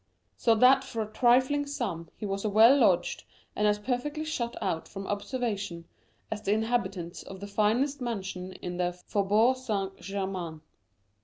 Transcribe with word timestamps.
So 0.35 0.55
that 0.55 0.83
for 0.83 1.03
a 1.03 1.13
trifling 1.13 1.67
sum 1.67 2.09
he 2.17 2.25
was 2.25 2.43
as 2.43 2.49
well 2.49 2.75
lodged, 2.75 3.23
and 3.55 3.67
as 3.67 3.77
perfectly 3.77 4.23
shut 4.25 4.57
out 4.59 4.87
from 4.87 5.05
observation, 5.05 5.85
as 6.31 6.41
the 6.41 6.53
inhabitants 6.53 7.21
of 7.21 7.39
the 7.39 7.45
finest 7.45 8.01
mansion 8.01 8.53
in 8.63 8.77
the 8.77 8.93
Faubourg 8.93 9.57
St. 9.57 9.95
Germain. 9.97 10.61